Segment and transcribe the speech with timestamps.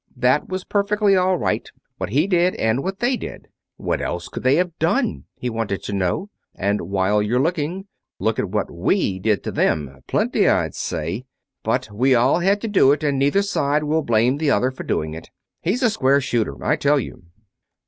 [0.17, 1.69] "That was perfectly all right,
[1.99, 5.83] what he did and what they did what else could they have done?" he wanted
[5.83, 6.31] to know.
[6.55, 7.85] "And while you're looking,
[8.17, 11.25] look at what we did to them plenty, I'd say.
[11.61, 14.81] But we all had it to do, and neither side will blame the other for
[14.83, 15.29] doing it.
[15.61, 17.21] He's a square shooter, I tell you."